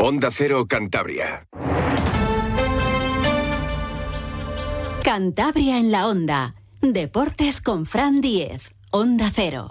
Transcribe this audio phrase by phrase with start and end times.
[0.00, 1.42] Onda Cero Cantabria.
[5.02, 6.54] Cantabria en la Onda.
[6.80, 8.62] Deportes con Fran Diez.
[8.92, 9.70] Onda Cero.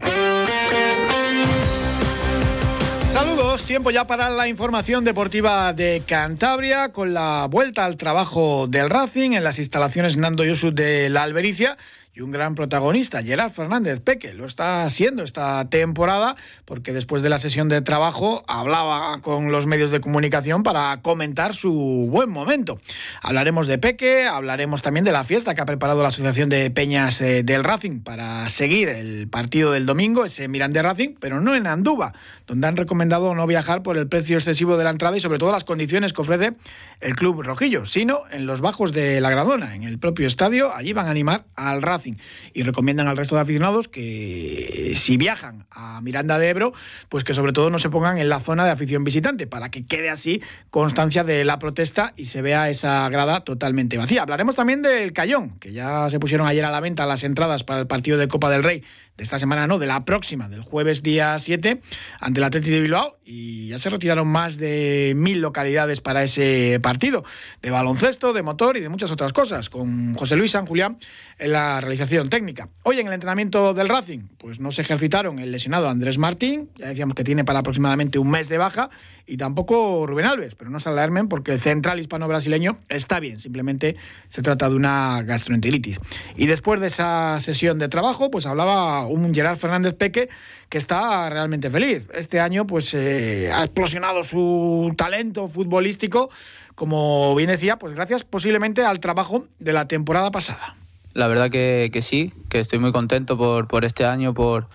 [3.13, 8.89] Saludos, tiempo ya para la información deportiva de Cantabria con la vuelta al trabajo del
[8.89, 11.77] Racing en las instalaciones Nando Yusuf de la Albericia
[12.17, 14.33] y un gran protagonista, Gerard Fernández Peque.
[14.33, 19.67] Lo está haciendo esta temporada porque después de la sesión de trabajo hablaba con los
[19.67, 22.79] medios de comunicación para comentar su buen momento.
[23.21, 27.21] Hablaremos de Peque, hablaremos también de la fiesta que ha preparado la Asociación de Peñas
[27.21, 31.67] eh, del Racing para seguir el partido del domingo, ese Miranda Racing, pero no en
[31.67, 32.13] Andúba,
[32.47, 35.51] donde han recomendado no viajar por el precio excesivo de la entrada y sobre todo
[35.51, 36.53] las condiciones que ofrece
[37.01, 40.73] el club rojillo, sino en los bajos de la Gradona, en el propio estadio.
[40.73, 42.15] Allí van a animar al Racing
[42.53, 46.73] y recomiendan al resto de aficionados que si viajan a Miranda de Ebro,
[47.09, 49.85] pues que sobre todo no se pongan en la zona de afición visitante para que
[49.85, 54.21] quede así constancia de la protesta y se vea esa grada totalmente vacía.
[54.21, 57.81] Hablaremos también del Cayón, que ya se pusieron ayer a la venta las entradas para
[57.81, 58.83] el partido de Copa del Rey
[59.17, 61.81] de esta semana no, de la próxima, del jueves día 7,
[62.19, 66.79] ante el Atlético de Bilbao, y ya se retiraron más de mil localidades para ese
[66.81, 67.25] partido,
[67.61, 70.97] de baloncesto, de motor y de muchas otras cosas, con José Luis San Julián
[71.37, 72.69] en la realización técnica.
[72.83, 76.87] Hoy en el entrenamiento del Racing, pues no se ejercitaron el lesionado Andrés Martín, ya
[76.87, 78.89] decíamos que tiene para aproximadamente un mes de baja,
[79.29, 83.97] y tampoco Rubén Alves, pero no se alarmen porque el central hispano-brasileño está bien, simplemente
[84.29, 85.99] se trata de una gastroenteritis.
[86.37, 90.29] Y después de esa sesión de trabajo, pues hablaba un Gerard Fernández Peque
[90.69, 92.07] que está realmente feliz.
[92.13, 96.29] Este año pues eh, ha explosionado su talento futbolístico,
[96.75, 100.75] como bien decía, pues gracias posiblemente al trabajo de la temporada pasada.
[101.13, 104.67] La verdad que, que sí, que estoy muy contento por, por este año, por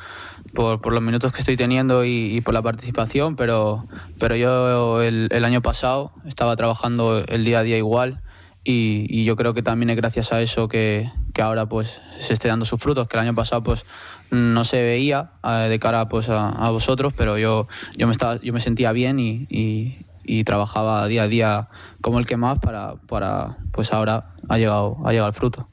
[0.53, 3.87] por, los minutos que estoy teniendo y, por la participación, pero,
[4.19, 8.21] pero yo el, año pasado estaba trabajando el día a día igual
[8.65, 12.65] y, yo creo que también es gracias a eso que, ahora pues se esté dando
[12.65, 13.85] sus frutos, que el año pasado pues
[14.33, 18.53] no se veía eh, de cara pues a, vosotros, pero yo, yo, me estaba, yo
[18.53, 19.99] me sentía bien y,
[20.45, 21.69] trabajaba día a día
[22.01, 25.69] como el que más para, para pues ahora ha llegado, ha llegado el fruto.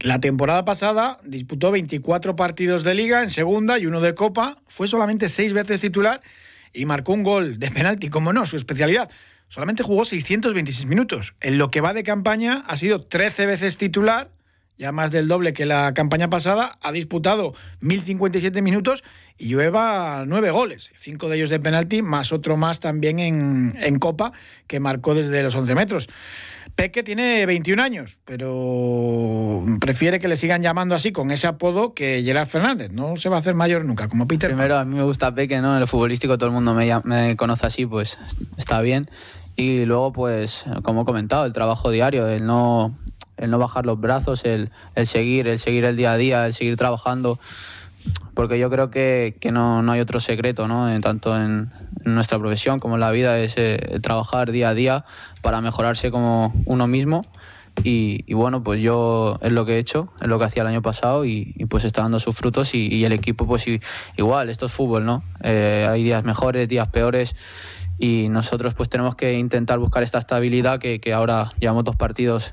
[0.00, 4.88] La temporada pasada disputó 24 partidos de liga en segunda y uno de copa, fue
[4.88, 6.22] solamente seis veces titular
[6.72, 9.10] y marcó un gol de penalti, como no, su especialidad.
[9.48, 11.34] Solamente jugó 626 minutos.
[11.40, 14.30] En lo que va de campaña ha sido 13 veces titular,
[14.78, 19.04] ya más del doble que la campaña pasada, ha disputado 1057 minutos
[19.38, 23.98] y lleva nueve goles, cinco de ellos de penalti, más otro más también en, en
[23.98, 24.32] copa
[24.66, 26.08] que marcó desde los 11 metros.
[26.74, 32.22] Peque tiene 21 años, pero prefiere que le sigan llamando así con ese apodo que
[32.24, 32.90] Gerard Fernández.
[32.90, 34.50] No se va a hacer mayor nunca, como Peter.
[34.50, 35.74] Primero, a mí me gusta Peque, ¿no?
[35.74, 38.18] En lo futbolístico todo el mundo me, me conoce así, pues
[38.56, 39.10] está bien.
[39.54, 42.96] Y luego, pues, como he comentado, el trabajo diario, el no,
[43.42, 46.54] el no bajar los brazos, el, el seguir, el seguir el día a día, el
[46.54, 47.38] seguir trabajando
[48.34, 50.88] porque yo creo que, que no, no, hay otro secreto, ¿no?
[51.00, 51.70] tanto en,
[52.04, 55.04] nuestra profesión como en la vida, es eh, trabajar día a día
[55.40, 57.22] para mejorarse como uno mismo.
[57.84, 60.82] Y, bueno, pues yo es lo que he hecho, es lo que hacía el año
[60.82, 63.64] pasado y, pues está dando sus frutos y, el equipo pues
[64.16, 65.22] igual, esto es fútbol, ¿no?
[65.42, 67.34] Eh, hay días mejores, días peores
[68.02, 72.52] y nosotros pues tenemos que intentar buscar esta estabilidad que, ahora llevamos dos partidos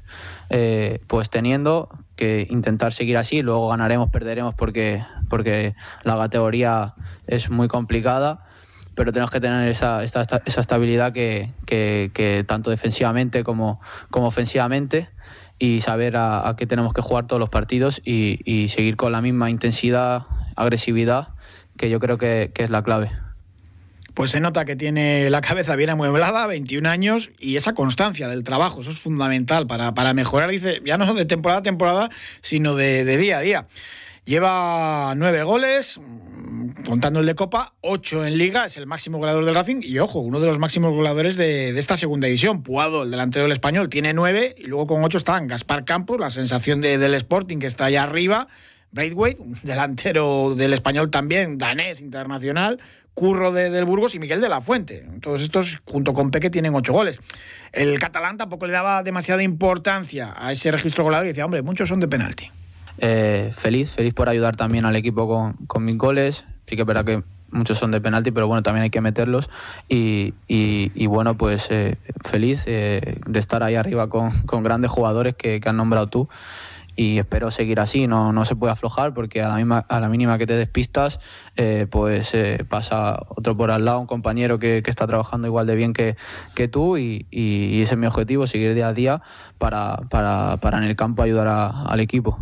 [0.51, 5.73] eh, pues teniendo, que intentar seguir así, luego ganaremos, perderemos porque, porque
[6.03, 6.93] la categoría
[7.25, 8.45] es muy complicada
[8.93, 13.81] pero tenemos que tener esa, esa, esa estabilidad que, tanto defensivamente como,
[14.11, 15.09] como ofensivamente
[15.57, 19.49] y saber a, qué tenemos que jugar todos los partidos y, seguir con la misma
[19.49, 21.29] intensidad, agresividad,
[21.75, 23.09] que yo creo que es la clave.
[24.19, 28.43] Pues se nota que tiene la cabeza bien amueblada, 21 años, y esa constancia del
[28.43, 32.09] trabajo, eso es fundamental para, para mejorar, dice, ya no de temporada a temporada,
[32.41, 33.67] sino de, de día a día.
[34.25, 36.01] Lleva nueve goles,
[36.85, 40.19] contando el de Copa, ocho en Liga, es el máximo goleador del Racing y ojo,
[40.19, 42.61] uno de los máximos goleadores de, esta segunda división.
[42.61, 46.29] Puado, el delantero del español, tiene nueve y luego con ocho están Gaspar Campos, la
[46.29, 48.49] sensación del Sporting que está allá arriba,
[48.91, 52.81] Braithwaite, delantero del español también, danés, internacional,
[53.19, 55.05] Curro de, del Burgos y Miguel de la Fuente.
[55.19, 57.19] Todos estos, junto con Peque, tienen ocho goles.
[57.73, 61.89] El catalán tampoco le daba demasiada importancia a ese registro goleador y decía, hombre, muchos
[61.89, 62.49] son de penalti.
[62.97, 66.45] Eh, feliz, feliz por ayudar también al equipo con, con mis goles.
[66.65, 67.21] Sí que es verdad que
[67.51, 69.49] muchos son de penalti, pero bueno, también hay que meterlos.
[69.89, 75.35] Y, y, bueno, pues eh, feliz eh, de estar ahí arriba con, con grandes jugadores
[75.35, 76.29] que, que, han nombrado tú.
[76.99, 80.09] Y espero seguir así, no, no se puede aflojar porque a la, misma, a la
[80.09, 81.21] mínima que te despistas,
[81.55, 85.65] eh, pues eh, pasa otro por al lado, un compañero que, que está trabajando igual
[85.65, 86.17] de bien que,
[86.55, 89.21] que tú y, y, ese es mi objetivo, seguir día a día
[89.57, 92.37] para, para, para en el campo ayudar al equipo.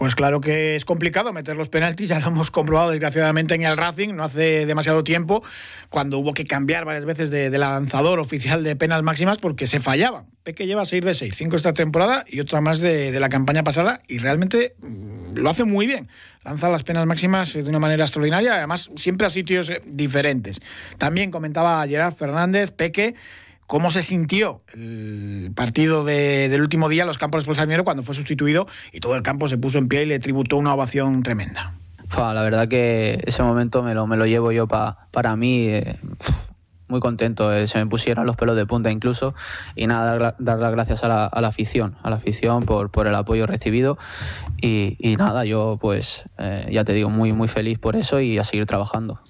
[0.00, 3.76] Pues claro que es complicado meter los penaltis, ya lo hemos comprobado desgraciadamente en el
[3.76, 5.42] Racing, no hace demasiado tiempo,
[5.90, 9.78] cuando hubo que cambiar varias veces de, de lanzador oficial de penas máximas porque se
[9.78, 10.24] fallaban.
[10.42, 13.62] Peque lleva 6 de 6, 5 esta temporada y otra más de, de la campaña
[13.62, 16.08] pasada y realmente mm, lo hace muy bien.
[16.44, 20.60] Lanza las penas máximas de una manera extraordinaria, además siempre a sitios eh, diferentes.
[20.96, 23.16] También comentaba Gerard Fernández, Peque,
[23.70, 28.16] cómo se sintió el partido de, del último día los campos de Espolsamiero cuando fue
[28.16, 31.74] sustituido y todo el campo se puso en pie y le tributó una ovación tremenda.
[32.16, 35.68] La verdad que ese momento me lo, me lo llevo yo pa, para mí.
[35.68, 36.00] Eh,
[36.88, 39.36] muy contento, eh, se me pusieron los pelos de punta incluso
[39.76, 42.90] y nada, dar, dar las gracias a la, a la, afición, a la afición por,
[42.90, 43.96] por el apoyo recibido
[44.60, 48.36] y, y nada, yo pues eh, ya te digo, muy, muy feliz por eso y
[48.38, 49.20] a seguir trabajando.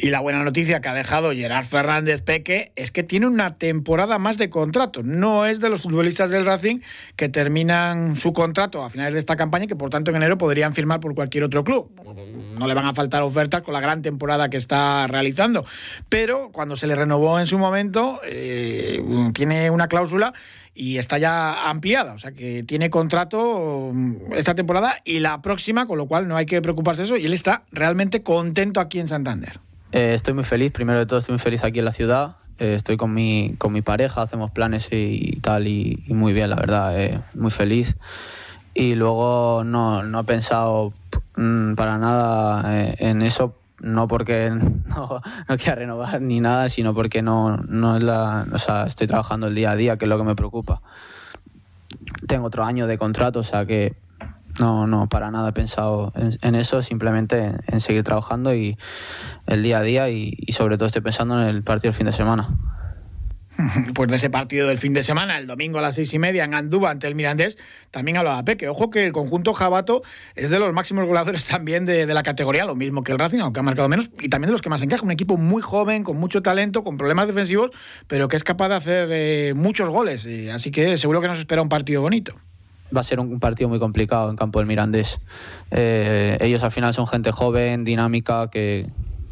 [0.00, 4.18] Y la buena noticia que ha dejado Gerard Fernández Peque es que tiene una temporada
[4.18, 5.02] más de contrato.
[5.02, 6.80] No es de los futbolistas del Racing
[7.16, 10.38] que terminan su contrato a finales de esta campaña y que por tanto en enero
[10.38, 11.90] podrían firmar por cualquier otro club.
[12.56, 15.64] No le van a faltar ofertas con la gran temporada que está realizando.
[16.08, 19.02] Pero cuando se le renovó en su momento, eh,
[19.34, 20.32] tiene una cláusula
[20.74, 23.92] y está ya ampliada, o sea que tiene contrato
[24.36, 27.26] esta temporada y la próxima, con lo cual no hay que preocuparse de eso y
[27.26, 29.58] él está realmente contento aquí en Santander.
[29.92, 32.36] Eh, estoy muy feliz, primero de todo estoy muy feliz aquí en la ciudad.
[32.58, 36.32] Eh, estoy con mi, con mi pareja, hacemos planes y, y tal, y, y, muy
[36.32, 37.96] bien, la verdad, eh, muy feliz.
[38.74, 40.92] Y luego no, no he pensado
[41.36, 44.50] mmm, para nada eh, en eso, no porque
[44.86, 48.46] no, no, quiera renovar ni nada, sino porque no, no es la.
[48.52, 50.82] O sea, estoy trabajando el día a día, que es lo que me preocupa.
[52.26, 53.94] Tengo otro año de contrato, o sea que
[54.58, 58.76] no, no, para nada he pensado en, en eso, simplemente en, seguir trabajando y
[59.46, 62.12] el día a día y, sobre todo estoy pensando en el partido del fin de
[62.12, 62.48] semana.
[63.92, 66.44] Pues de ese partido del fin de semana, el domingo a las seis y media
[66.44, 67.58] en Andúba ante el Mirandés,
[67.90, 68.68] también hablaba Peque.
[68.68, 70.02] Ojo que el conjunto Jabato
[70.36, 73.40] es de los máximos goleadores también de, de, la categoría, lo mismo que el Racing,
[73.40, 75.02] aunque ha marcado menos, y también de los que más encaja.
[75.02, 77.72] Un equipo muy joven, con mucho talento, con problemas defensivos,
[78.06, 80.24] pero que es capaz de hacer eh, muchos goles.
[80.24, 82.36] Eh, así que seguro que nos espera un partido bonito
[82.94, 85.20] va a ser un partido muy complicado en campo del Mirandés.
[85.70, 88.88] Eh, ellos al final son gente joven, dinámica, que,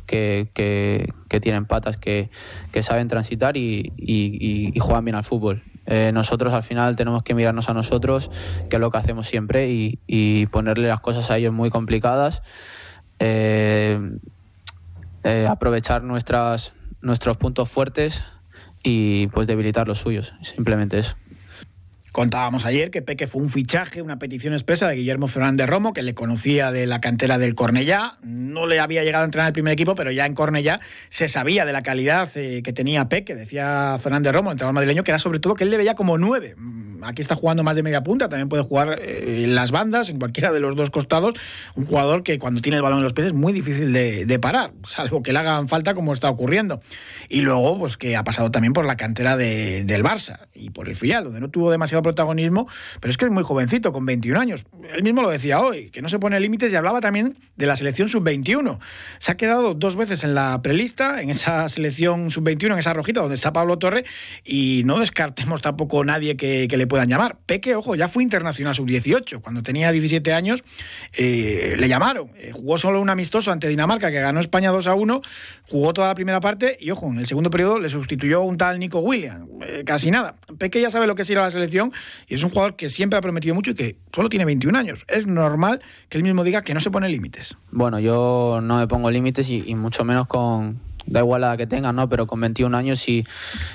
[0.07, 2.31] que, que, tienen patas, que,
[2.73, 5.63] que saben transitar y, y, y, juegan bien al fútbol.
[5.87, 8.31] Eh, nosotros al final tenemos que mirarnos a nosotros,
[8.69, 12.43] que es lo que hacemos siempre, y, ponerle las cosas a ellos muy complicadas.
[13.19, 13.99] Eh,
[15.49, 18.23] aprovechar nuestras, nuestros puntos fuertes
[18.83, 21.17] y pues debilitar los suyos, simplemente eso.
[22.17, 26.03] Contábamos ayer que Peque fue un fichaje, una petición expresa de Guillermo Fernández Romo, que
[26.03, 28.17] le conocía de la cantera del Cornellá.
[28.23, 30.81] No le había llegado a entrenar el primer equipo, pero ya en Cornellá
[31.11, 33.35] se sabía de la calidad eh, que tenía Peque.
[33.35, 36.57] Decía Fernández Romo, entrenador madrileño, que era sobre todo que él le veía como nueve.
[37.03, 40.19] Aquí está jugando más de media punta, también puede jugar eh, en las bandas, en
[40.19, 41.35] cualquiera de los dos costados.
[41.75, 44.73] Un jugador que cuando tiene el balón en los pies es muy difícil de, parar,
[44.89, 46.81] salvo que le hagan falta como está ocurriendo.
[47.29, 50.89] Y luego, pues que ha pasado también por la cantera de, del Barça y por
[50.89, 52.69] el filial, donde no tuvo demasiado protagonismo,
[53.01, 54.65] pero es que es muy jovencito, con 21 años.
[54.95, 57.77] Él mismo lo decía hoy, que no se pone límites y hablaba también de la
[57.77, 58.79] selección sub-21.
[59.19, 63.21] Se ha quedado dos veces en la prelista, en esa selección sub-21, en esa rojita
[63.21, 64.05] donde está Pablo Torre,
[64.45, 67.39] y no descartemos tampoco nadie que, le puedan llamar.
[67.47, 69.41] Peque, ojo, ya fue internacional sub-18.
[69.41, 70.63] Cuando tenía 17 años,
[71.17, 72.31] eh, le llamaron.
[72.37, 75.23] Eh, jugó solo un amistoso ante Dinamarca, que ganó España 2 a 1,
[75.69, 78.79] jugó toda la primera parte y, ojo, en el segundo periodo le sustituyó un tal
[78.79, 79.49] Nico Williams.
[79.63, 80.37] Eh, casi nada.
[80.59, 81.93] Peque ya sabe lo que es ir a la selección
[82.29, 85.05] y es un jugador que siempre ha prometido mucho y que solo tiene 21 años.
[85.09, 87.57] Es normal que él mismo diga que no se pone límites.
[87.71, 90.81] Bueno, yo no me pongo límites y, y, mucho menos con.
[91.07, 92.09] Da igual la que tenga, ¿no?
[92.09, 93.25] Pero con 21 años, si,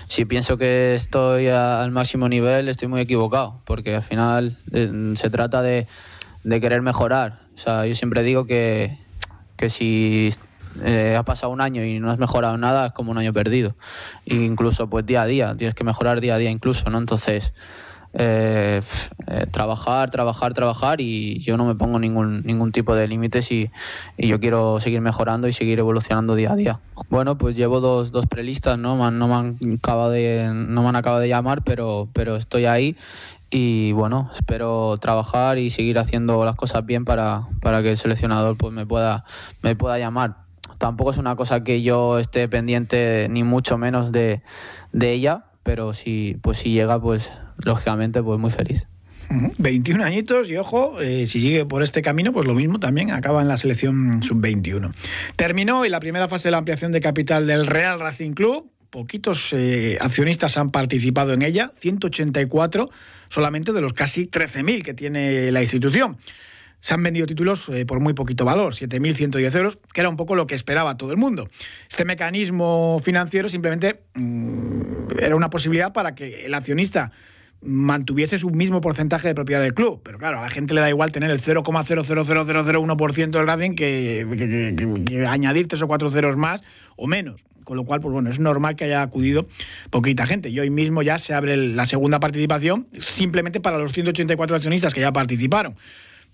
[0.07, 3.61] si pienso que estoy a, al máximo nivel, estoy muy equivocado.
[3.65, 5.87] Porque al final eh, se trata de,
[6.43, 7.39] de, querer mejorar.
[7.55, 8.97] O sea, yo siempre digo que,
[9.55, 10.31] que si
[10.83, 13.75] eh, ha pasado un año y no has mejorado nada, es como un año perdido.
[14.25, 16.97] E incluso pues día a día, tienes que mejorar día a día incluso, ¿no?
[16.97, 17.53] Entonces,
[18.13, 18.81] eh,
[19.27, 23.71] eh, trabajar, trabajar, trabajar y yo no me pongo ningún, ningún tipo de límites y,
[24.17, 26.79] yo quiero seguir mejorando y seguir evolucionando día a día.
[27.09, 29.11] Bueno, pues llevo dos, dos prelistas, ¿no?
[29.11, 32.95] No, me han acabado de, no han acabado de llamar, pero, pero estoy ahí
[33.49, 38.57] y bueno, espero trabajar y seguir haciendo las cosas bien para, para que el seleccionador
[38.57, 39.25] pues me pueda,
[39.61, 40.41] me pueda llamar
[40.81, 44.41] tampoco es una cosa que yo esté pendiente ni mucho menos de,
[44.91, 47.31] de ella, pero si, pues si llega, pues
[47.65, 48.87] lógicamente, pues muy feliz.
[49.57, 53.41] 21 añitos y ojo, eh, si sigue por este camino, pues lo mismo también acaba
[53.41, 54.93] en la selección sub-21.
[55.37, 58.69] Terminó y la primera fase de la ampliación de capital del Real Racing Club.
[58.89, 62.89] Poquitos eh, accionistas han participado en ella, 184
[63.29, 66.17] solamente de los casi 13.000 que tiene la institución
[66.81, 70.35] se han vendido títulos eh, por muy poquito valor, 7.110 euros, que era un poco
[70.35, 71.47] lo que esperaba todo el mundo.
[71.89, 77.11] Este mecanismo financiero simplemente mm, era una posibilidad para que el accionista
[77.61, 80.01] mantuviese su mismo porcentaje de propiedad del club.
[80.03, 85.03] Pero claro, a la gente le da igual tener el 0,00001% del Racing que, que,
[85.05, 86.63] que, añadir tres o cuatro ceros más
[86.95, 87.41] o menos.
[87.63, 89.47] Con lo cual, pues bueno, es normal que haya acudido
[89.91, 90.49] poquita gente.
[90.49, 95.01] Y hoy mismo ya se abre la segunda participación simplemente para los 184 accionistas que
[95.01, 95.75] ya participaron.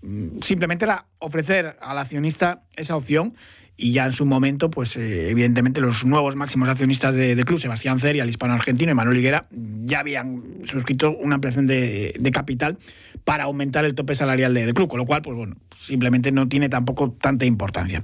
[0.02, 3.36] Mm, simplemente era ofrecer al accionista esa opción
[3.80, 7.60] y ya en su momento, pues eh, evidentemente los nuevos máximos accionistas de, de, club,
[7.60, 12.32] Sebastián Cer y al hispano argentino y Manuel Higuera, ya habían suscrito una ampliación de,
[12.34, 12.78] capital
[13.24, 16.48] para aumentar el tope salarial del de club, con lo cual, pues bueno, simplemente no
[16.48, 18.04] tiene tampoco tanta importancia.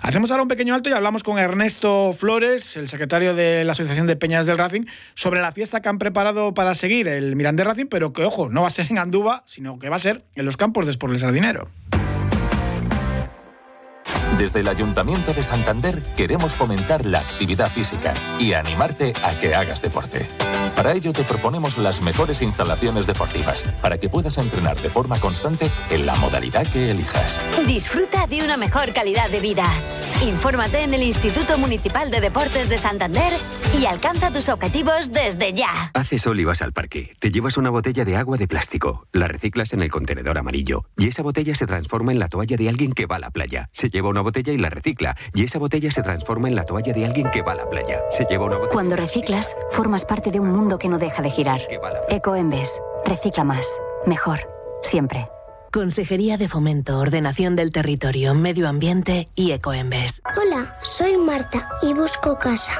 [0.00, 4.06] Hacemos ahora un pequeño alto y hablamos con Ernesto Flores, el secretario de la Asociación
[4.06, 7.86] de Peñas del Racing, sobre la fiesta que han preparado para seguir el Mirandés Racing,
[7.86, 10.46] pero que, ojo, no va a ser en Andúba, sino que va a ser en
[10.46, 11.68] los campos de Sport del Sardinero.
[14.40, 19.82] Desde el Ayuntamiento de Santander queremos fomentar la actividad física y animarte a que hagas
[19.82, 20.26] deporte.
[20.74, 25.70] Para ello te proponemos las mejores instalaciones deportivas para que puedas entrenar de forma constante
[25.90, 27.38] en la modalidad que elijas.
[27.66, 29.68] Disfruta de una mejor calidad de vida.
[30.22, 33.34] Infórmate en el Instituto Municipal de Deportes de Santander
[33.78, 35.90] y alcanza tus objetivos desde ya.
[35.92, 37.10] Hace sol y vas al parque.
[37.18, 41.08] Te llevas una botella de agua de plástico, la reciclas en el contenedor amarillo y
[41.08, 43.68] esa botella se transforma en la toalla de alguien que va a la playa.
[43.72, 46.92] Se lleva una botella y la recicla y esa botella se transforma en la toalla
[46.92, 48.00] de alguien que va a la playa.
[48.10, 48.72] Se lleva una botella.
[48.72, 51.60] Cuando reciclas, formas parte de un mundo que no deja de girar.
[52.08, 52.80] Ecoembes.
[53.04, 53.66] Recicla más.
[54.06, 54.40] Mejor.
[54.82, 55.28] Siempre.
[55.72, 60.22] Consejería de Fomento, Ordenación del Territorio, Medio Ambiente y Ecoembes.
[60.36, 62.74] Hola, soy Marta y busco casa.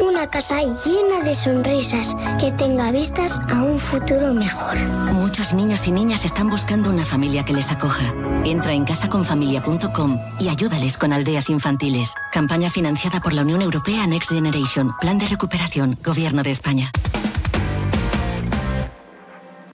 [0.00, 4.76] Una casa llena de sonrisas que tenga vistas a un futuro mejor.
[5.12, 8.14] Muchos niños y niñas están buscando una familia que les acoja.
[8.44, 12.14] Entra en casaconfamilia.com y ayúdales con aldeas infantiles.
[12.32, 14.92] Campaña financiada por la Unión Europea Next Generation.
[15.00, 15.98] Plan de recuperación.
[16.04, 16.92] Gobierno de España.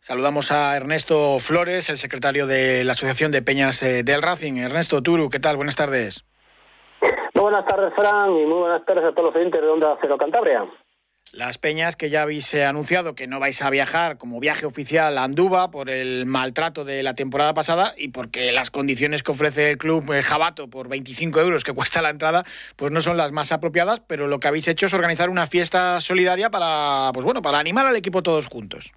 [0.01, 4.55] Saludamos a Ernesto Flores, el secretario de la Asociación de Peñas del Racing.
[4.55, 5.57] Ernesto Turu, ¿qué tal?
[5.57, 6.25] Buenas tardes.
[7.35, 10.17] Muy buenas tardes, Fran, y muy buenas tardes a todos los oyentes de Onda Cero
[10.17, 10.65] Cantabria.
[11.33, 15.25] Las peñas que ya habéis anunciado que no vais a viajar como viaje oficial a
[15.25, 19.79] Andúba por el maltrato de la temporada pasada y porque las condiciones que ofrece el
[19.79, 22.45] club Jabato por 25 euros que cuesta la entrada,
[22.77, 26.01] pues no son las más apropiadas, pero lo que habéis hecho es organizar una fiesta
[26.01, 28.93] solidaria para, pues bueno, para animar al equipo todos juntos.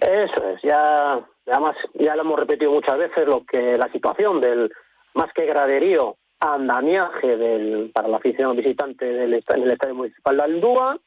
[0.00, 4.68] Eso es, ya además ya lo hemos repetido muchas veces lo que la situación del
[5.14, 10.98] más que graderío andamiaje del, para la afición visitante del, Estadio Municipal de Aldúa.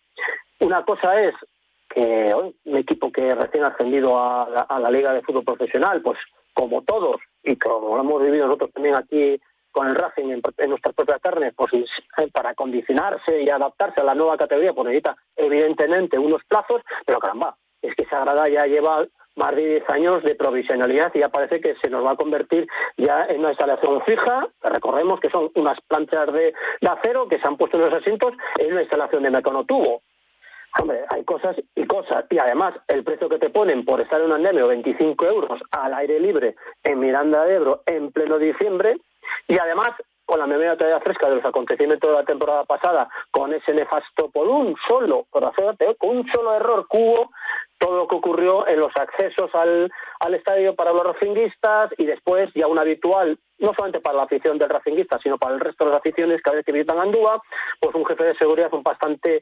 [0.60, 1.34] Una cosa es
[1.90, 6.18] que hoy un equipo que recién ascendido a la, Liga de Fútbol Profesional, pues
[6.54, 9.40] como todos, y como lo hemos vivido nosotros también aquí
[9.72, 11.72] con el Racing en, en nuestra propia carne, pues
[12.34, 17.56] para condicionarse y adaptarse a la nueva categoría, pues necesita evidentemente unos plazos, pero caramba,
[17.82, 21.76] es que Sagrada ya lleva más de 10 años de provisionalidad y ya parece que
[21.82, 26.32] se nos va a convertir ya en una instalación fija, recordemos que son unas planchas
[26.34, 26.54] de,
[26.88, 30.02] acero que se han puesto en los asientos en una instalación de meconotubo.
[30.80, 32.24] Hombre, hay cosas y cosas.
[32.30, 35.94] Y además, el precio que te ponen por estar en un andemio, 25 euros al
[35.96, 38.96] aire libre en Miranda de Ebro en pleno diciembre,
[39.48, 39.90] y además
[40.32, 44.30] con la memoria todavía fresca de los acontecimientos de la temporada pasada, con ese nefasto
[44.32, 45.44] por un solo, por
[45.98, 47.32] con un solo error cubo,
[47.78, 52.50] todo lo que ocurrió en los accesos al, al estadio para los racinguistas y después
[52.56, 55.92] ya un habitual, no solamente para la afición del racinguista, sino para el resto de
[55.92, 57.42] las aficiones cada vez que visitan Andúa,
[57.82, 59.42] pues un jefe de seguridad un bastante...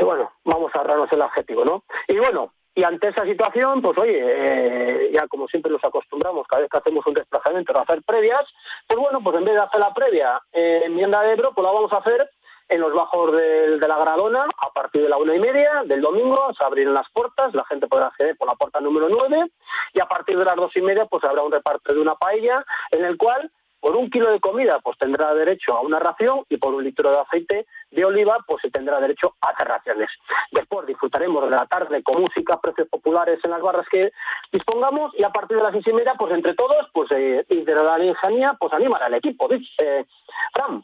[0.00, 1.84] Y bueno, vamos a ahorrarnos el adjetivo, ¿no?
[2.08, 6.62] Y bueno, y ante esa situación, pues oye, eh, ya como siempre nos acostumbramos, cada
[6.62, 8.44] vez que hacemos un desplazamiento a hacer previas,
[8.86, 11.72] pues bueno, pues en vez de hacer la previa en Mienda de Ebro, pues la
[11.72, 12.30] vamos a hacer
[12.72, 16.00] en los bajos del, de la Gradona a partir de la una y media del
[16.00, 19.50] domingo se abrirán las puertas, la gente podrá acceder por la puerta número nueve
[19.92, 22.64] y a partir de las dos y media pues habrá un reparto de una paella
[22.90, 26.56] en el cual por un kilo de comida pues tendrá derecho a una ración y
[26.56, 30.08] por un litro de aceite de oliva pues se tendrá derecho a tres raciones.
[30.50, 34.12] Después disfrutaremos de la tarde con música, precios populares en las barras que
[34.50, 37.62] dispongamos y a partir de las seis y media pues entre todos pues eh, y
[37.62, 39.48] de la ingenía pues animar al equipo.
[39.52, 40.04] Eh,
[40.52, 40.82] Fran.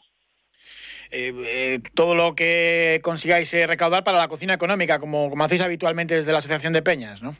[1.11, 6.15] Eh, todo lo que consigáis eh, recaudar para la cocina económica, como, como hacéis habitualmente
[6.15, 7.35] desde la Asociación de Peñas, ¿no?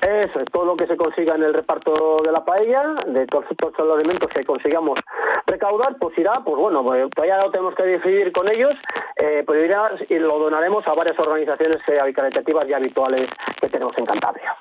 [0.00, 3.44] Eso es, todo lo que se consiga en el reparto de la paella, de todos,
[3.78, 4.98] los elementos que consigamos
[5.46, 8.74] recaudar, pues irá, pues bueno, pues todavía lo tenemos que decidir con ellos,
[9.16, 13.28] eh, pues irá y lo donaremos a varias organizaciones eh, caritativas y habituales
[13.60, 14.56] que tenemos en Cantabria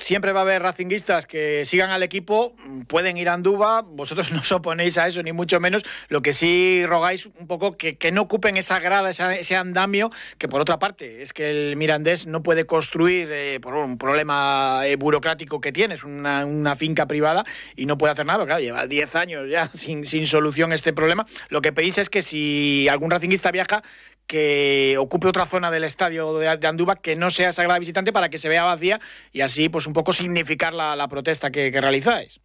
[0.00, 2.54] siempre va a haber racinguistas que sigan al equipo,
[2.86, 5.82] pueden ir a Andúba, vosotros no os oponéis a eso, ni mucho menos.
[6.08, 10.48] Lo que sí rogáis un poco que, que no ocupen esa grada, ese andamio, que
[10.48, 14.96] por otra parte es que el Mirandés no puede construir eh, por un problema eh,
[14.96, 17.44] burocrático que tiene, es una, una, finca privada
[17.76, 21.26] y no puede hacer nada, claro, lleva 10 años ya sin, sin solución este problema.
[21.48, 23.82] Lo que pedís es que si algún racinguista viaja,
[24.30, 28.38] que ocupe otra zona del estadio de, Andúba que no sea sagrada visitante para que
[28.38, 29.00] se vea vacía
[29.32, 32.40] y así pues un poco significar la, protesta que, realizáis.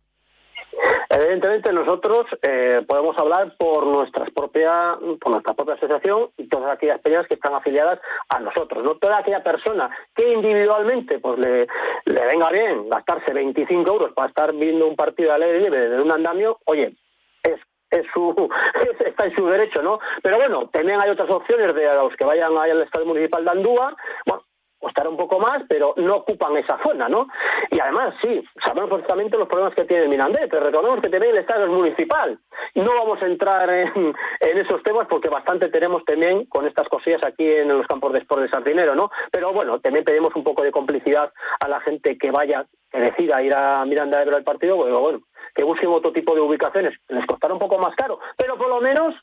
[1.11, 6.99] Evidentemente nosotros eh, podemos hablar por nuestras propia, por nuestra propia asociación y todas aquellas
[7.01, 7.99] peñas que están afiliadas
[8.29, 8.83] a nosotros.
[8.83, 11.67] No toda aquella persona que individualmente pues le,
[12.05, 16.11] venga bien gastarse 25 euros para estar viendo un partido de aire libre de un
[16.11, 16.95] andamio, oye,
[17.43, 18.49] es es su,
[19.05, 19.99] está en su derecho, ¿no?
[20.21, 23.95] Pero bueno, también hay otras opciones de los que vayan al Estadio Municipal de Andúa,
[24.25, 24.43] bueno,
[24.85, 27.27] costará un poco más, pero no ocupan esa zona, ¿no?
[27.71, 31.41] Y además, sí, sabemos perfectamente los problemas que tiene el pero recordemos que también el
[31.41, 32.37] estadio es municipal.
[32.75, 34.13] No vamos a entrar en,
[34.57, 38.43] esos temas porque bastante tenemos también con estas cosillas aquí en los campos de sport
[38.43, 39.09] de Sardinero, ¿no?
[39.31, 43.41] Pero bueno, también pedimos un poco de complicidad a la gente que vaya, que decida
[43.41, 45.21] ir a Miranda a ver el partido, porque bueno,
[45.55, 46.93] que busquen otro tipo de ubicaciones.
[47.07, 49.15] Les costará un poco más caro, pero por lo menos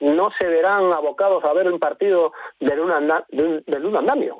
[0.00, 4.38] no se verán abocados a ver un partido de un, un, andamio.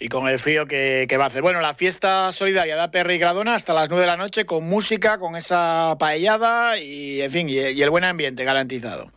[0.00, 1.42] Y con el frío que, va a hacer.
[1.42, 4.64] Bueno, la fiesta solidaria de APR y Gradona hasta las 9 de la noche con
[4.64, 9.08] música, con esa paellada y, en fin, y, el buen ambiente garantizado.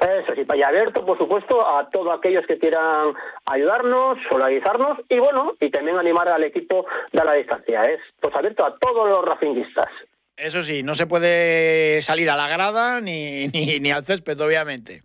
[0.00, 3.14] Eso sí, para abierto, por supuesto, a todos aquellos que quieran
[3.46, 7.82] ayudarnos, solidarizarnos y bueno, y también animar al equipo de la distancia.
[7.82, 9.88] Es pues abierto a todos los racinguistas.
[10.36, 15.02] Eso sí, no se puede salir a la grada ni, ni, al césped, obviamente.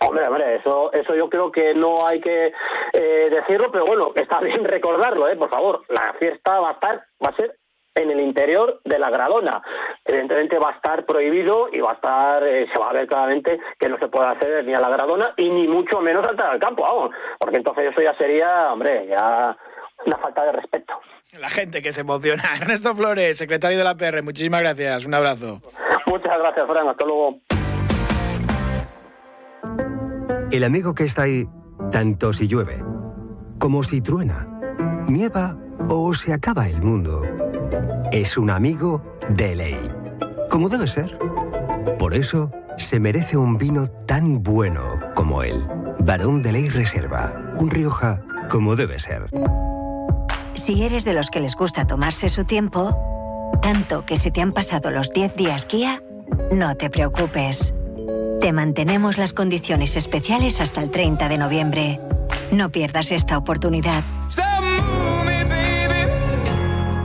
[0.00, 2.52] Hombre, hombre, eso, eso yo creo que no hay que
[2.92, 5.36] eh, decirlo, pero bueno, está bien recordarlo, ¿eh?
[5.36, 7.56] Por favor, la fiesta va a estar, va a ser
[7.94, 9.62] en el interior de la gradona.
[10.04, 13.60] Evidentemente va a estar prohibido y va a estar, eh, se va a ver claramente
[13.78, 16.60] que no se puede hacer ni a la gradona y ni mucho menos saltar al
[16.60, 19.56] campo, vamos, porque entonces eso ya sería, hombre, ya
[20.06, 20.94] una falta de respeto.
[21.38, 22.42] La gente que se emociona.
[22.60, 25.04] Ernesto Flores, secretario de la PR, muchísimas gracias.
[25.04, 25.60] Un abrazo.
[26.06, 26.88] Muchas gracias, Fran.
[26.88, 27.38] Hasta luego.
[30.50, 31.48] El amigo que está ahí,
[31.90, 32.84] tanto si llueve,
[33.58, 34.46] como si truena,
[35.08, 35.56] nieva
[35.88, 37.22] o se acaba el mundo,
[38.10, 39.90] es un amigo de ley.
[40.50, 41.18] Como debe ser.
[41.98, 45.66] Por eso, se merece un vino tan bueno como él.
[46.00, 47.54] Barón de Ley Reserva.
[47.58, 49.30] Un Rioja como debe ser.
[50.54, 52.96] Si eres de los que les gusta tomarse su tiempo,
[53.62, 56.02] tanto que se te han pasado los 10 días Kia,
[56.52, 57.74] no te preocupes.
[58.40, 62.00] Te mantenemos las condiciones especiales hasta el 30 de noviembre.
[62.50, 64.02] No pierdas esta oportunidad.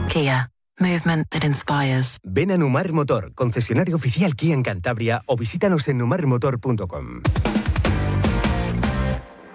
[0.08, 0.50] Kia.
[0.80, 2.18] Movement that inspires.
[2.22, 7.22] Ven a Numar Motor, concesionario oficial Kia en Cantabria o visítanos en numarmotor.com.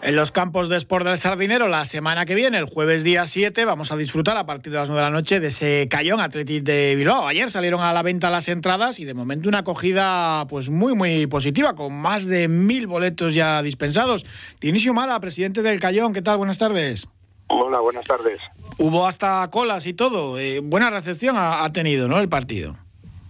[0.05, 3.63] En los campos de Sport del Sardinero, la semana que viene, el jueves día 7,
[3.63, 6.61] vamos a disfrutar a partir de las 9 de la noche de ese Cayón Atletic
[6.65, 7.25] de Bilbao.
[7.25, 11.25] Ayer salieron a la venta las entradas y de momento una acogida pues muy, muy
[11.27, 14.25] positiva, con más de mil boletos ya dispensados.
[14.59, 16.37] Dionisio Mala, presidente del Cayón, ¿qué tal?
[16.37, 17.07] Buenas tardes.
[17.47, 18.41] Hola, buenas tardes.
[18.77, 20.37] Hubo hasta colas y todo.
[20.37, 22.19] Eh, buena recepción ha, tenido, ¿no?
[22.19, 22.75] El partido.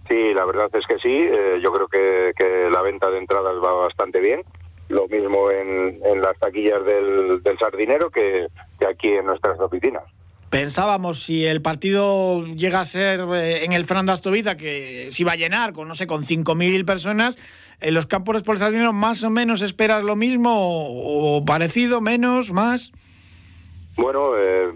[0.08, 1.16] Sí, la verdad es que sí.
[1.16, 4.40] Eh, yo creo que, que la venta de entradas va bastante bien
[4.94, 8.46] lo mismo en, las taquillas del, sardinero que,
[8.88, 10.04] aquí en nuestras oficinas.
[10.50, 15.32] Pensábamos si el partido llega a ser eh, en el Fernando Astoviza, que se iba
[15.32, 17.36] a llenar con, no sé, con 5.000 personas,
[17.80, 22.52] en los campos por el sardinero más o menos esperas lo mismo o, parecido, menos,
[22.52, 22.92] más.
[23.96, 24.72] Bueno, eh,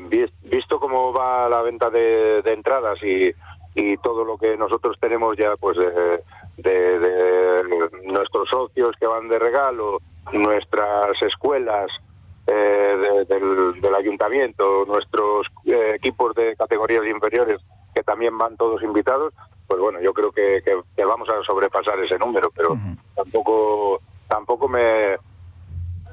[0.51, 3.31] visto cómo va la venta de, entradas y,
[3.75, 6.23] y, todo lo que nosotros tenemos ya, pues eh,
[6.59, 7.63] de,
[8.05, 9.99] nuestros socios que van de regalo,
[10.33, 11.91] nuestras escuelas
[12.47, 17.61] eh, del, ayuntamiento, nuestros eh, equipos de categorías inferiores
[17.95, 19.33] que también van todos invitados,
[19.67, 20.63] pues bueno, yo creo que,
[21.05, 22.75] vamos a sobrepasar ese número, pero
[23.15, 25.17] tampoco tampoco me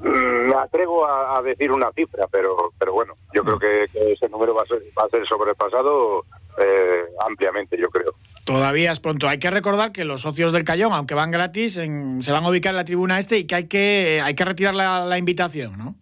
[0.02, 4.64] me atrevo a, decir una cifra, pero pero bueno, yo creo que, ese número va
[4.64, 6.26] a ser, va a ser sobrepasado
[6.58, 8.14] eh, ampliamente, yo creo.
[8.46, 9.28] Todavía es pronto.
[9.28, 12.70] Hay que recordar que los socios del Cayón, aunque van gratis, se van a ubicar
[12.70, 15.96] en la tribuna este y que hay que, hay que retirar la, invitación, ¿no?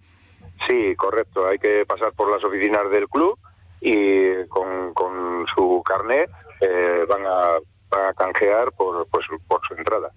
[0.68, 1.48] Sí, correcto.
[1.48, 3.40] Hay que pasar por las oficinas del club
[3.80, 6.26] y con, con su carné
[6.60, 10.10] eh, van, a, van a canjear por, pues, por su entrada.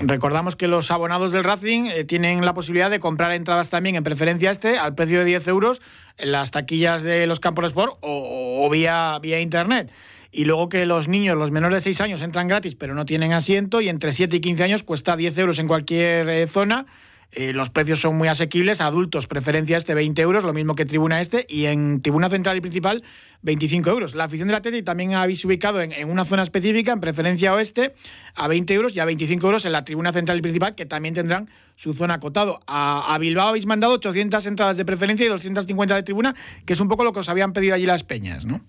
[0.00, 4.02] Recordamos que los abonados del Racing eh, tienen la posibilidad de comprar entradas también en
[4.02, 5.80] preferencia este al precio de 10 euros
[6.16, 9.92] en las taquillas de los campos de sport o, o vía, vía internet.
[10.30, 13.32] Y luego que los niños, los menores de 6 años, entran gratis pero no tienen
[13.32, 16.86] asiento y entre 7 y 15 años cuesta 10 euros en cualquier eh, zona
[17.32, 21.20] eh, los precios son muy asequibles, adultos preferencia este 20 euros, lo mismo que tribuna
[21.20, 23.04] este, y en tribuna central y principal
[23.42, 24.14] 25 euros.
[24.14, 27.94] La afición del Atleti también habéis ubicado en, una zona específica, en preferencia oeste,
[28.34, 31.14] a 20 euros y a 25 euros en la tribuna central y principal, que también
[31.14, 32.60] tendrán su zona acotado.
[32.66, 36.88] A, Bilbao habéis mandado 800 entradas de preferencia y 250 de tribuna, que es un
[36.88, 38.64] poco lo que os habían pedido allí las peñas, ¿no?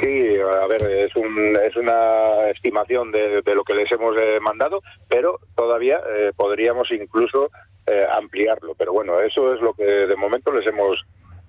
[0.00, 4.80] Sí, a ver, es, un, es una estimación de, lo que les hemos eh, mandado,
[5.08, 7.50] pero todavía eh, podríamos incluso
[7.86, 8.74] eh, ampliarlo.
[8.76, 11.00] Pero bueno, eso es lo que de momento les hemos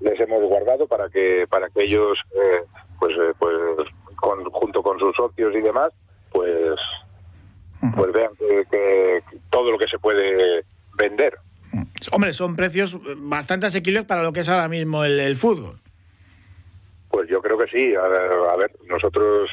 [0.01, 2.63] les hemos guardado para que para que ellos eh,
[2.99, 3.55] pues pues
[4.17, 5.93] junto con sus socios y demás
[6.31, 6.75] pues
[7.95, 10.65] pues vean que, todo lo que se puede
[10.97, 11.37] vender.
[12.11, 15.77] Hombre, son precios bastante asequibles para lo que es ahora mismo el, fútbol.
[17.15, 17.95] Pues yo creo que sí.
[17.95, 19.49] A ver, nosotros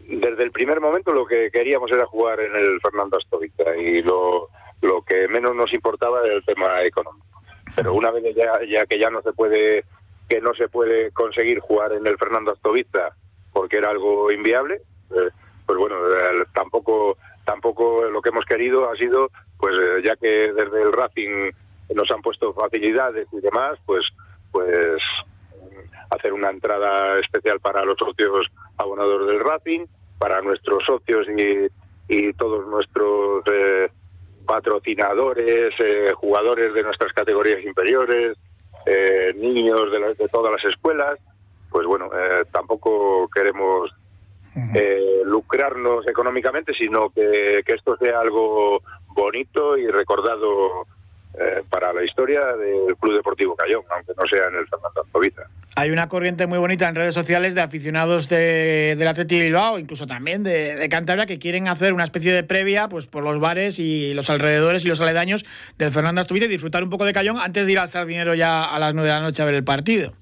[0.00, 4.48] desde el primer momento lo que queríamos era jugar en el Fernando Astovica y lo
[4.82, 7.42] lo que menos nos importaba era el tema económico.
[7.76, 9.84] Pero una vez ya, ya que ya no se puede
[10.28, 13.14] que no se puede conseguir jugar en el Fernando Astovista
[13.52, 14.80] porque era algo inviable,
[15.12, 15.30] eh,
[15.64, 15.94] pues bueno,
[16.52, 21.52] tampoco tampoco lo que hemos querido ha sido pues eh, ya que desde el Racing
[21.94, 24.04] nos han puesto facilidades y demás, pues
[24.50, 25.00] pues
[26.10, 29.86] hacer una entrada especial para los socios abonadores del Racing,
[30.18, 31.68] para nuestros socios y,
[32.08, 33.44] y todos nuestros
[34.46, 38.38] patrocinadores, eh, jugadores de nuestras categorías inferiores,
[38.86, 41.18] eh, niños de, todas las escuelas,
[41.70, 43.90] pues bueno, eh, tampoco queremos
[45.26, 50.86] lucrarnos económicamente, sino que, que, esto sea algo bonito y recordado
[51.38, 55.42] eh, para la historia del Club Deportivo Cayón, aunque no sea en el Fernando Antovita.
[55.76, 60.06] Hay una corriente muy bonita en redes sociales de aficionados de, del Atleti Bilbao, incluso
[60.06, 64.14] también de, Cantabria, que quieren hacer una especie de previa pues por los bares y
[64.14, 65.44] los alrededores y los aledaños
[65.76, 68.64] del Fernando Asturias y disfrutar un poco de Cayón antes de ir al Sardinero ya
[68.64, 70.12] a las nueve de la noche a ver el partido.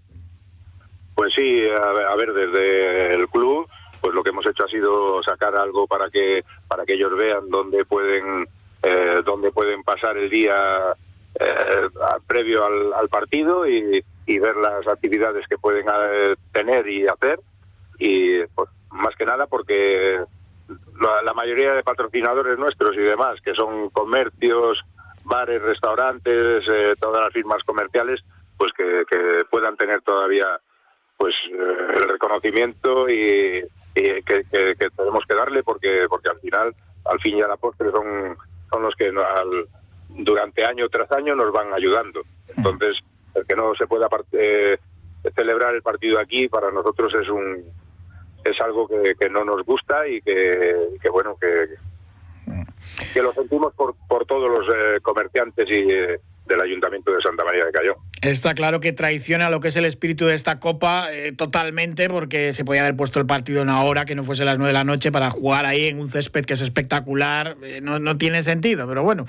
[1.14, 3.68] Pues sí, a ver, desde el club,
[4.00, 7.48] pues lo que hemos hecho ha sido sacar algo para que para que ellos vean
[7.50, 8.48] dónde pueden
[8.84, 10.94] eh, dónde pueden pasar el día
[11.40, 11.88] eh,
[12.26, 17.40] previo al, partido y, ver las actividades que pueden eh, tener y hacer.
[17.98, 20.20] Y pues, más que nada porque
[21.24, 24.82] la, mayoría de patrocinadores nuestros y demás, que son comercios,
[25.24, 26.66] bares, restaurantes,
[27.00, 28.20] todas las firmas comerciales,
[28.58, 29.04] pues que,
[29.50, 30.60] puedan tener todavía
[31.16, 34.44] pues el reconocimiento y, que,
[34.94, 38.36] tenemos que darle porque porque al final al fin y a la postre son
[38.74, 39.68] son los que al,
[40.08, 42.22] durante año tras año nos van ayudando.
[42.56, 42.96] Entonces,
[43.34, 44.78] el que no se pueda eh,
[45.34, 47.64] celebrar el partido aquí para nosotros es un
[48.44, 51.66] es algo que, no nos gusta y que, que bueno que,
[53.14, 57.42] que lo sentimos por, por todos los eh, comerciantes y eh, del Ayuntamiento de Santa
[57.42, 57.96] María de Cayón.
[58.24, 62.54] Está claro que traiciona lo que es el espíritu de esta Copa eh, totalmente, porque
[62.54, 64.72] se podía haber puesto el partido en una hora que no fuese las nueve de
[64.72, 67.58] la noche para jugar ahí en un césped que es espectacular.
[67.62, 69.26] Eh, no, tiene sentido, pero bueno,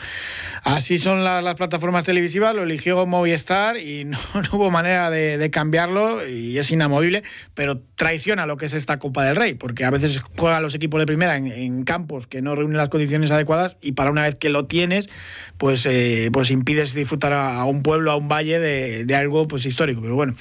[0.63, 4.17] así son las plataformas televisivas, lo eligió Movistar y no,
[4.53, 9.35] hubo manera de, cambiarlo y es inamovible, pero traiciona lo que es esta Copa del
[9.35, 12.87] Rey, porque a veces juegan los equipos de primera en, campos que no reúnen las
[12.87, 15.09] condiciones adecuadas y para una vez que lo tienes,
[15.57, 18.84] pues, eh, pues impides disfrutar a, un pueblo, a un valle de,
[19.15, 20.01] algo pues histórico.
[20.01, 20.33] Pero bueno,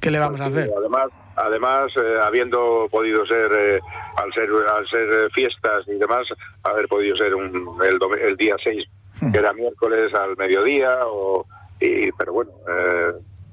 [0.00, 0.70] ¿qué le vamos a hacer?
[0.76, 3.80] Además, además eh, habiendo podido ser, eh,
[4.16, 6.26] al ser al ser eh, fiestas y demás,
[6.62, 8.84] haber podido ser un, el, día 6,
[9.20, 9.32] hmm.
[9.32, 11.46] que era miércoles al mediodía, o,
[11.80, 12.52] y, pero bueno,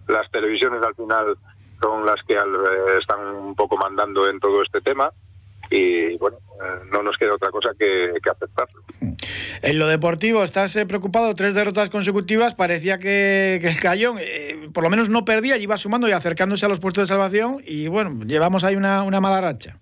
[0.07, 1.37] las televisiones al final
[1.81, 2.35] son las que
[2.99, 5.11] están un poco mandando en todo este tema
[5.69, 8.76] y bueno, eh, no nos queda otra cosa que, aceptarlo.
[9.61, 11.33] En lo deportivo, ¿estás eh, preocupado?
[11.35, 16.07] Tres derrotas consecutivas, parecía que, el Cayón eh, por lo menos no perdía, iba sumando
[16.07, 19.77] y acercándose a los puestos de salvación y bueno, llevamos ahí una, una mala racha.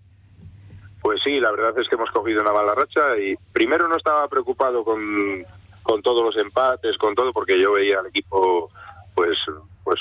[1.02, 4.28] Pues sí, la verdad es que hemos cogido una mala racha y primero no estaba
[4.28, 5.46] preocupado con,
[5.84, 8.72] con todos los empates, con todo, porque yo veía al equipo
[9.14, 9.38] pues
[9.84, 10.00] pues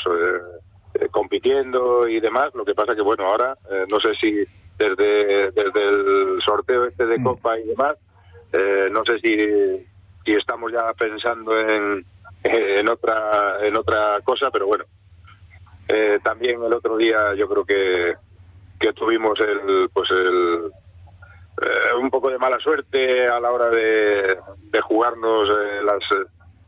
[1.10, 2.54] compitiendo y demás.
[2.54, 3.54] Lo que pasa que bueno, ahora
[3.88, 4.44] no sé si
[4.78, 7.24] desde, desde el sorteo este de mm.
[7.24, 7.96] Copa y demás.
[8.56, 12.04] Eh, no sé si, estamos ya pensando en,
[12.44, 14.84] en otra en otra cosa, pero bueno.
[15.88, 18.14] Eh, también el otro día yo creo que,
[18.78, 20.70] que tuvimos el, pues el,
[21.62, 24.38] eh, un poco de mala suerte a la hora de,
[24.70, 25.48] de jugarnos
[25.84, 26.02] las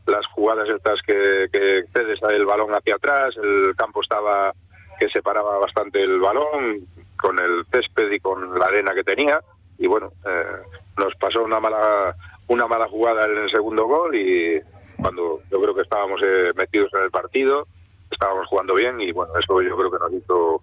[0.07, 4.53] las jugadas estas que, que cedes el balón hacia atrás, el campo estaba
[5.01, 9.41] que separaba bastante el balón con el césped y con la arena que tenía
[9.79, 10.63] y bueno eh,
[10.99, 12.15] nos pasó una mala
[12.49, 14.61] una mala jugada en el segundo gol y
[15.01, 17.67] cuando yo creo que estábamos eh, metidos en el partido
[18.11, 20.63] estábamos jugando bien y bueno eso yo creo que nos hizo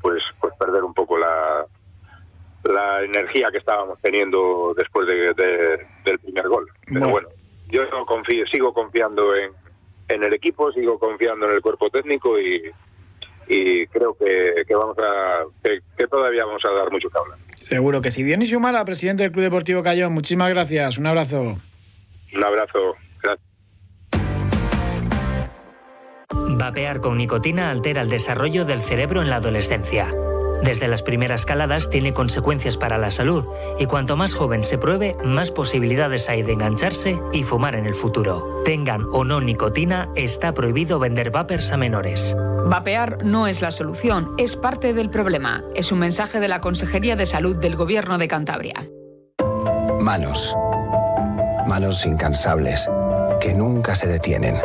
[0.00, 1.66] pues pues perder un poco la
[2.64, 5.34] la energía que estábamos teniendo después de,
[6.04, 7.28] del primer gol pero bueno,
[7.68, 9.52] yo confío sigo confiando en
[10.08, 12.70] en el equipo sigo confiando en el cuerpo técnico y
[13.48, 17.38] y creo que, vamos a que, todavía vamos a dar mucho que hablar.
[17.72, 18.22] Seguro que sí.
[18.22, 20.98] Dionisio Humala, presidente del Club Deportivo Cayón, muchísimas gracias.
[20.98, 21.58] Un abrazo.
[22.34, 22.96] Un abrazo.
[23.22, 23.48] Gracias.
[26.58, 30.08] Vapear con nicotina altera el desarrollo del cerebro en la adolescencia.
[30.62, 33.44] Desde las primeras caladas tiene consecuencias para la salud
[33.80, 37.96] y cuanto más joven se pruebe, más posibilidades hay de engancharse y fumar en el
[37.96, 38.62] futuro.
[38.64, 42.36] Tengan o no nicotina, está prohibido vender vapers a menores.
[42.66, 45.64] Vapear no es la solución, es parte del problema.
[45.74, 48.88] Es un mensaje de la Consejería de Salud del Gobierno de Cantabria.
[50.00, 50.54] Manos.
[51.66, 52.88] Manos incansables,
[53.40, 54.56] que nunca se detienen.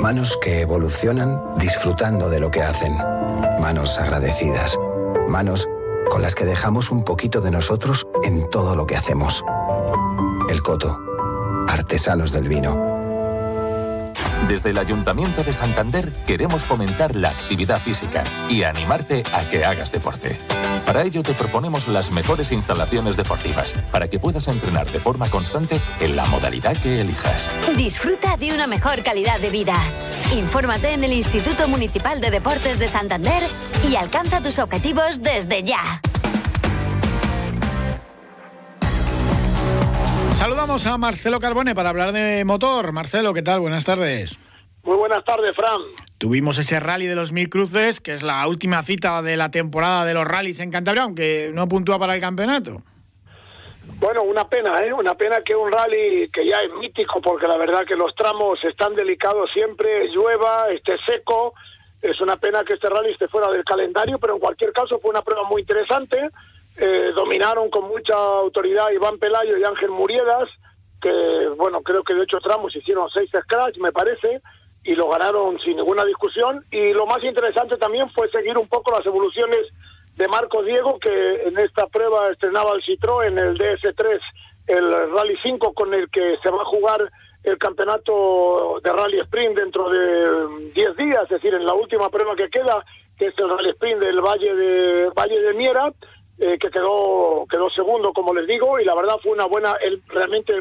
[0.00, 2.92] Manos que evolucionan disfrutando de lo que hacen.
[3.60, 4.78] Manos agradecidas
[5.28, 5.68] manos
[6.10, 9.44] con las que dejamos un poquito de nosotros en todo lo que hacemos.
[10.48, 11.00] El Coto,
[11.68, 12.92] artesanos del vino.
[14.48, 19.92] Desde el Ayuntamiento de Santander queremos fomentar la actividad física y animarte a que hagas
[19.92, 20.38] deporte.
[20.84, 25.80] Para ello te proponemos las mejores instalaciones deportivas para que puedas entrenar de forma constante
[26.00, 27.48] en la modalidad que elijas.
[27.76, 29.80] Disfruta de una mejor calidad de vida.
[30.38, 33.42] Infórmate en el Instituto Municipal de Deportes de Santander
[33.86, 36.00] y alcanza tus objetivos desde ya.
[40.38, 42.92] Saludamos a Marcelo Carbone para hablar de motor.
[42.92, 43.60] Marcelo, ¿qué tal?
[43.60, 44.38] Buenas tardes.
[44.84, 45.82] Muy buenas tardes, Fran.
[46.16, 50.04] Tuvimos ese rally de los mil cruces, que es la última cita de la temporada
[50.06, 52.82] de los rallies en Cantabria, aunque no puntúa para el campeonato.
[53.98, 54.92] Bueno, una pena, ¿eh?
[54.92, 58.62] Una pena que un rally que ya es mítico, porque la verdad que los tramos
[58.64, 61.54] están delicados siempre, llueva, esté seco.
[62.00, 65.10] Es una pena que este rally esté fuera del calendario, pero en cualquier caso fue
[65.10, 66.30] una prueba muy interesante
[66.76, 70.48] eh, dominaron con mucha autoridad Iván Pelayo y Ángel Muriedas,
[71.00, 74.40] que, bueno, creo que de ocho tramos hicieron seis scratch, me parece,
[74.82, 76.64] y lo ganaron sin ninguna discusión.
[76.70, 79.66] Y lo más interesante también fue seguir un poco las evoluciones
[80.16, 84.20] de Marcos Diego, que en esta prueba estrenaba el Citroën el DS3,
[84.66, 87.10] el Rally 5, con el que se va a jugar
[87.42, 92.36] el campeonato de Rally Sprint dentro de 10 días, es decir, en la última prueba
[92.36, 92.84] que queda,
[93.18, 95.92] que es el Rally Sprint del Valle de Valle de Miera,
[96.38, 100.02] eh, que quedó quedó segundo, como les digo, y la verdad fue una buena, él
[100.08, 100.54] realmente,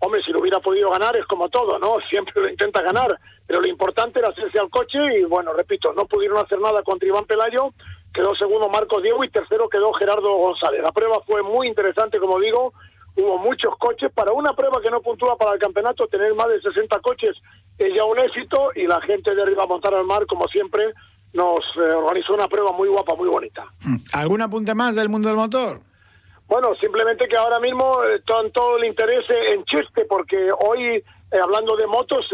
[0.00, 1.96] hombre, si lo hubiera podido ganar es como todo, ¿no?
[2.10, 6.06] Siempre lo intenta ganar, pero lo importante era hacerse al coche y bueno, repito, no
[6.06, 7.72] pudieron hacer nada contra Iván Pelayo,
[8.16, 10.80] quedó segundo Marcos Diego y tercero quedó Gerardo González.
[10.82, 12.72] La prueba fue muy interesante, como digo,
[13.14, 14.10] hubo muchos coches.
[14.12, 17.36] Para una prueba que no puntúa para el campeonato, tener más de 60 coches
[17.78, 20.94] es ya un éxito y la gente de arriba a montar al mar, como siempre,
[21.34, 23.66] nos eh, organizó una prueba muy guapa, muy bonita.
[23.84, 23.96] Mm.
[24.14, 25.80] ¿Algún apunte más del mundo del motor?
[26.48, 31.04] Bueno, simplemente que ahora mismo eh, todo, todo, el interés en Cheste, porque hoy, eh,
[31.42, 32.26] hablando de motos,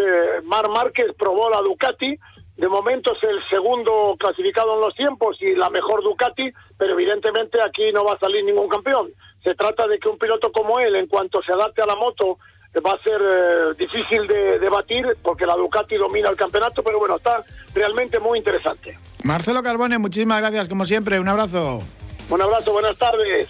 [0.45, 2.17] Mar Márquez probó la Ducati,
[2.63, 6.49] de momento es el segundo clasificado en los tiempos y la mejor Ducati,
[6.79, 9.11] pero evidentemente aquí no va a salir ningún campeón.
[9.43, 12.39] Se trata de que un piloto como él, en cuanto se adapte a la moto,
[12.87, 17.17] va a ser eh, difícil de debatir porque la Ducati domina el campeonato, pero bueno,
[17.17, 17.45] está
[17.75, 18.97] realmente muy interesante.
[19.25, 21.81] Marcelo Carbone, muchísimas gracias como siempre, un abrazo.
[22.31, 23.49] Un abrazo, buenas tardes.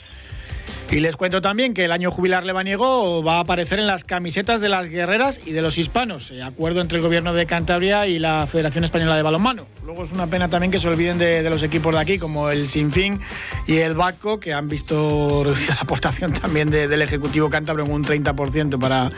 [0.93, 4.61] Y les cuento también que el año jubilar lebaniego va a aparecer en las camisetas
[4.61, 8.19] de las guerreras y de los hispanos, eh, acuerdo entre el gobierno de Cantabria y
[8.19, 9.67] la Federación Española de Balonmano.
[9.87, 12.69] Luego es una pena también que se olviden de, los equipos de aquí, como el
[12.69, 13.21] Sinfín
[13.67, 18.79] y el Baco, que han visto la aportación también del Ejecutivo Cántabro en un 30%
[18.79, 19.09] para,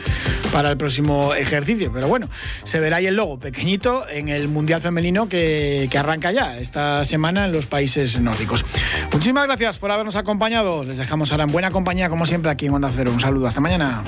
[0.53, 1.91] para el próximo ejercicio.
[1.93, 2.29] Pero bueno,
[2.63, 7.05] se verá ahí el logo pequeñito en el Mundial Femenino que, que arranca ya esta
[7.05, 8.65] semana en los países nórdicos.
[9.13, 10.85] Muchísimas gracias por habernos acompañado.
[10.85, 13.11] Les dejamos ahora en buena compañía, como siempre, aquí en Onda Cero.
[13.11, 13.47] Un saludo.
[13.47, 14.03] Hasta mañana.